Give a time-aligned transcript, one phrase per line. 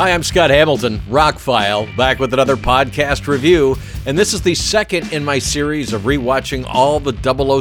[0.00, 3.76] Hi, I'm Scott Hamilton, Rockfile, back with another podcast review,
[4.06, 7.12] and this is the second in my series of rewatching all the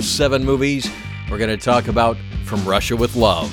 [0.01, 0.89] 007 movies.
[1.29, 2.15] We're going to talk about
[2.45, 3.51] From Russia with Love.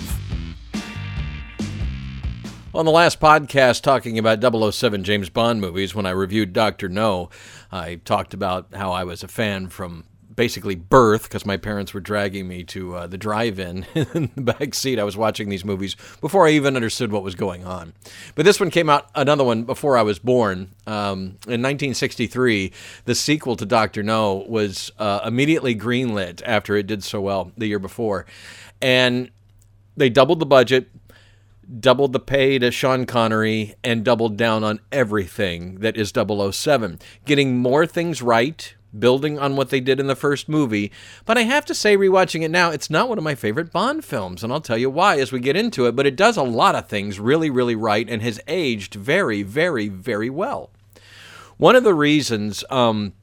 [2.73, 4.41] On the last podcast, talking about
[4.73, 6.89] 007 James Bond movies, when I reviewed Dr.
[6.89, 7.29] No,
[7.73, 10.05] I talked about how I was a fan from
[10.37, 14.75] basically birth because my parents were dragging me to uh, the drive-in in the back
[14.75, 14.99] seat.
[14.99, 17.95] I was watching these movies before I even understood what was going on.
[18.35, 20.71] But this one came out, another one before I was born.
[20.87, 22.73] Um, in 1963,
[23.07, 27.67] the sequel to Doctor No was uh, immediately greenlit after it did so well the
[27.67, 28.27] year before,
[28.81, 29.31] and
[29.97, 30.89] they doubled the budget.
[31.81, 37.01] Doubled the pay to Sean Connery and doubled down on everything that is 007.
[37.25, 40.93] Getting more things right, building on what they did in the first movie.
[41.25, 44.05] But I have to say, rewatching it now, it's not one of my favorite Bond
[44.05, 45.97] films, and I'll tell you why as we get into it.
[45.97, 49.89] But it does a lot of things really, really right and has aged very, very,
[49.89, 50.71] very well.
[51.57, 52.65] One of the reasons.
[52.71, 53.15] Um,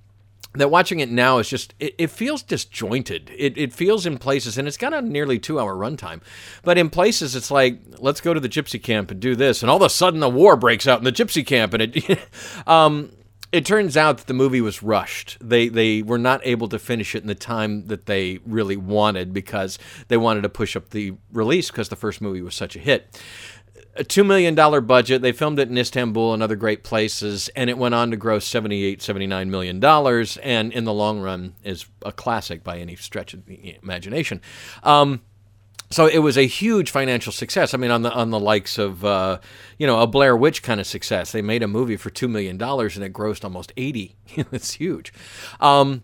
[0.56, 4.58] that watching it now is just it, it feels disjointed it, it feels in places
[4.58, 6.22] and it's got a nearly two hour runtime
[6.62, 9.70] but in places it's like let's go to the gypsy camp and do this and
[9.70, 12.20] all of a sudden the war breaks out in the gypsy camp and it
[12.68, 13.12] um,
[13.54, 15.38] it turns out that the movie was rushed.
[15.40, 19.32] They they were not able to finish it in the time that they really wanted
[19.32, 22.80] because they wanted to push up the release because the first movie was such a
[22.80, 23.22] hit.
[23.96, 24.56] A $2 million
[24.88, 25.22] budget.
[25.22, 28.50] They filmed it in Istanbul and other great places, and it went on to gross
[28.50, 29.84] $78, $79 million,
[30.42, 34.42] and in the long run is a classic by any stretch of the imagination.
[34.82, 35.22] Um,
[35.94, 37.74] so it was a huge financial success.
[37.74, 39.40] I mean, on the on the likes of uh,
[39.78, 41.32] you know a Blair Witch kind of success.
[41.32, 44.16] They made a movie for two million dollars and it grossed almost eighty.
[44.52, 45.14] It's huge.
[45.60, 46.04] Um,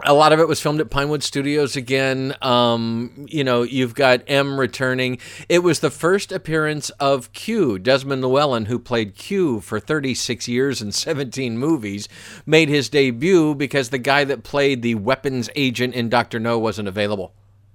[0.00, 2.34] a lot of it was filmed at Pinewood Studios again.
[2.42, 5.18] Um, you know, you've got M returning.
[5.48, 7.78] It was the first appearance of Q.
[7.78, 12.08] Desmond Llewellyn, who played Q for 36 years and 17 movies,
[12.44, 16.88] made his debut because the guy that played the weapons agent in Doctor No wasn't
[16.88, 17.34] available.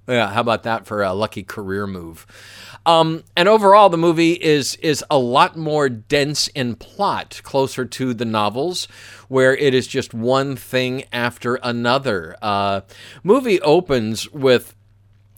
[0.10, 2.26] Yeah, how about that for a lucky career move?
[2.86, 8.14] Um, and overall, the movie is is a lot more dense in plot, closer to
[8.16, 8.88] the novels,
[9.28, 12.36] where it is just one thing after another.
[12.42, 12.82] Uh,
[13.24, 14.76] movie opens with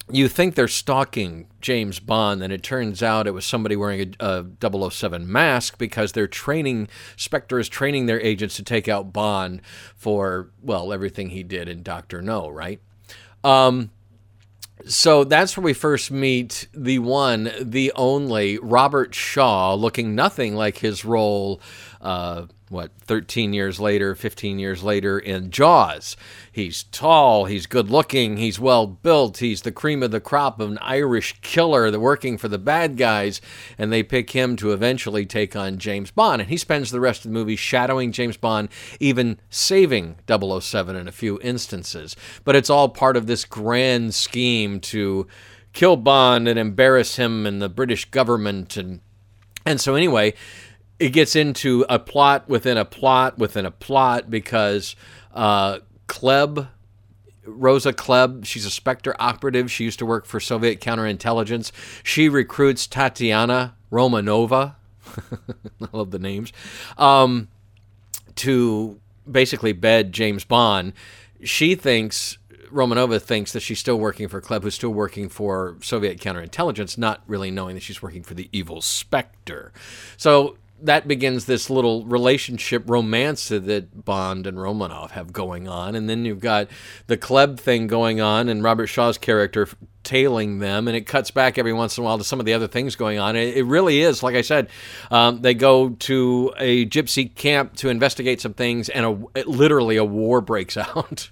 [0.09, 4.45] you think they're stalking James Bond, and it turns out it was somebody wearing a,
[4.61, 9.61] a 007 mask because they're training, Spectre is training their agents to take out Bond
[9.95, 12.81] for, well, everything he did in Doctor No, right?
[13.43, 13.91] Um,
[14.85, 20.77] so that's where we first meet the one, the only Robert Shaw, looking nothing like
[20.77, 21.61] his role.
[22.01, 26.15] Uh, what 13 years later 15 years later in jaws.
[26.51, 30.71] He's tall he's good looking he's well built he's the cream of the crop of
[30.71, 33.41] an irish killer working for the bad guys
[33.77, 36.41] and they pick him to eventually take on james bond.
[36.41, 41.07] And he spends the rest of the movie shadowing james bond even saving 007 in
[41.07, 42.15] a few instances.
[42.45, 45.27] But it's all part of this grand scheme to
[45.73, 49.01] kill bond and embarrass him and the british government and
[49.65, 50.33] and so anyway
[51.01, 54.95] it gets into a plot within a plot within a plot because
[55.33, 56.67] uh, Klebb,
[57.43, 59.71] Rosa Klebb, she's a Spectre operative.
[59.71, 61.71] She used to work for Soviet counterintelligence.
[62.03, 64.75] She recruits Tatiana Romanova.
[65.17, 66.53] I love the names.
[66.99, 67.47] Um,
[68.35, 70.93] to basically bed James Bond.
[71.43, 72.37] She thinks
[72.71, 77.23] Romanova thinks that she's still working for Klebb, who's still working for Soviet counterintelligence, not
[77.25, 79.73] really knowing that she's working for the evil Spectre.
[80.15, 85.95] So that begins this little relationship romance that Bond and Romanov have going on.
[85.95, 86.67] And then you've got
[87.07, 89.67] the Klebb thing going on and Robert Shaw's character
[90.03, 90.87] tailing them.
[90.87, 92.95] And it cuts back every once in a while to some of the other things
[92.95, 93.35] going on.
[93.35, 94.69] It, it really is, like I said,
[95.09, 99.05] um, they go to a gypsy camp to investigate some things, and
[99.35, 101.29] a, literally a war breaks out.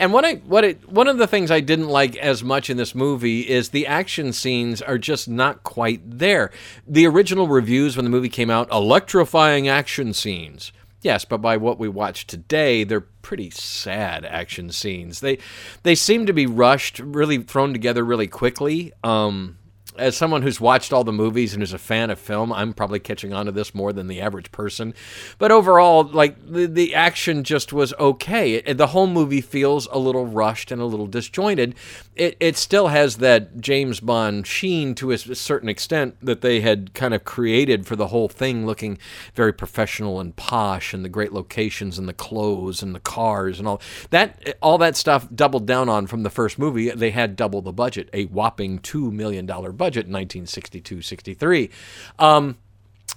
[0.00, 2.78] And what I what it one of the things I didn't like as much in
[2.78, 6.50] this movie is the action scenes are just not quite there.
[6.88, 10.72] The original reviews when the movie came out, electrifying action scenes.
[11.02, 15.20] Yes, but by what we watch today, they're pretty sad action scenes.
[15.20, 15.36] They
[15.82, 18.92] they seem to be rushed, really thrown together really quickly.
[19.04, 19.58] Um,
[20.00, 22.98] as someone who's watched all the movies and is a fan of film, I'm probably
[22.98, 24.94] catching on to this more than the average person.
[25.38, 28.54] But overall, like the, the action just was okay.
[28.54, 31.74] It, the whole movie feels a little rushed and a little disjointed.
[32.16, 36.94] It, it still has that James Bond sheen to a certain extent that they had
[36.94, 38.98] kind of created for the whole thing, looking
[39.34, 43.68] very professional and posh, and the great locations and the clothes and the cars and
[43.68, 44.56] all that.
[44.62, 46.90] All that stuff doubled down on from the first movie.
[46.90, 51.70] They had double the budget, a whopping two million dollar budget in 1962 63.
[52.18, 52.56] Um,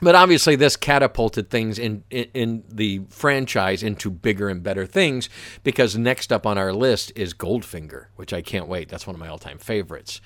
[0.02, 5.30] but obviously this catapulted things in, in, in the franchise into bigger and better things
[5.64, 8.90] because next up on our list is Goldfinger, which I can't wait.
[8.90, 10.20] That's one of my all-time favorites.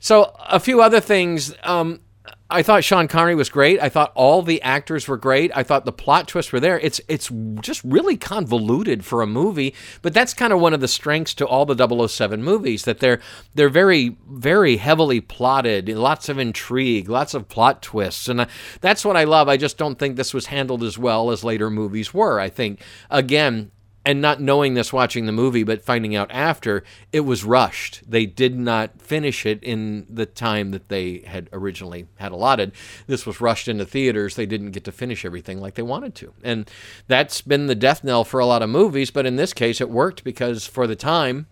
[0.00, 1.54] So a few other things.
[1.62, 2.00] Um,
[2.48, 3.80] I thought Sean Connery was great.
[3.80, 5.50] I thought all the actors were great.
[5.56, 6.78] I thought the plot twists were there.
[6.78, 7.30] It's it's
[7.60, 11.46] just really convoluted for a movie, but that's kind of one of the strengths to
[11.46, 13.20] all the 007 movies that they're
[13.54, 18.46] they're very very heavily plotted, lots of intrigue, lots of plot twists, and uh,
[18.80, 19.48] that's what I love.
[19.48, 22.38] I just don't think this was handled as well as later movies were.
[22.38, 22.80] I think
[23.10, 23.72] again,
[24.04, 26.82] and not knowing this watching the movie, but finding out after,
[27.12, 28.02] it was rushed.
[28.08, 32.72] They did not finish it in the time that they had originally had allotted.
[33.06, 34.34] This was rushed into theaters.
[34.34, 36.34] They didn't get to finish everything like they wanted to.
[36.42, 36.68] And
[37.06, 39.90] that's been the death knell for a lot of movies, but in this case, it
[39.90, 41.46] worked because for the time,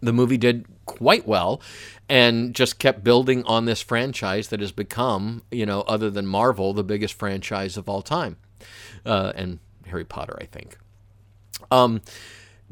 [0.00, 1.60] the movie did quite well
[2.08, 6.72] and just kept building on this franchise that has become, you know, other than Marvel,
[6.72, 8.36] the biggest franchise of all time.
[9.04, 10.78] Uh, and Harry Potter, I think.
[11.70, 12.00] Um,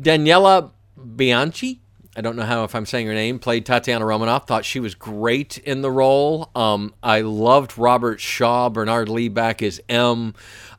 [0.01, 1.81] Daniela Bianchi,
[2.17, 4.47] I don't know how if I'm saying her name, played Tatiana Romanoff.
[4.47, 6.51] Thought she was great in the role.
[6.55, 10.35] Um, I loved Robert Shaw, Bernard Lee back as M,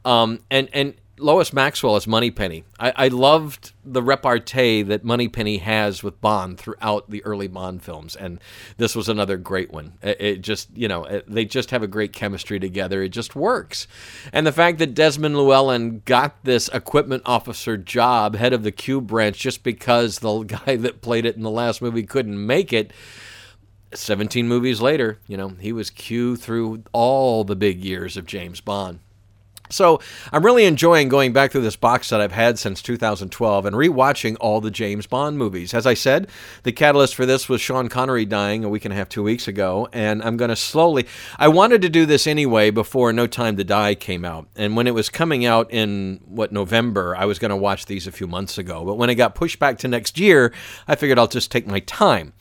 [0.05, 2.63] um, and and Lois Maxwell as Moneypenny.
[2.79, 8.15] I, I loved the repartee that Moneypenny has with Bond throughout the early Bond films,
[8.15, 8.39] and
[8.77, 9.93] this was another great one.
[10.01, 13.03] It, it just, you know, it, they just have a great chemistry together.
[13.03, 13.87] It just works.
[14.31, 18.99] And the fact that Desmond Llewellyn got this equipment officer job, head of the Q
[18.99, 22.91] branch, just because the guy that played it in the last movie couldn't make it.
[23.93, 28.59] 17 movies later, you know, he was Q through all the big years of James
[28.59, 28.99] Bond.
[29.73, 29.99] So
[30.31, 34.37] I'm really enjoying going back through this box that I've had since 2012 and rewatching
[34.39, 35.73] all the James Bond movies.
[35.73, 36.29] As I said,
[36.63, 39.47] the catalyst for this was Sean Connery dying a week and a half, two weeks
[39.47, 41.07] ago, and I'm going to slowly.
[41.37, 44.87] I wanted to do this anyway before No Time to Die came out, and when
[44.87, 48.27] it was coming out in what November, I was going to watch these a few
[48.27, 48.85] months ago.
[48.85, 50.53] But when it got pushed back to next year,
[50.87, 52.33] I figured I'll just take my time.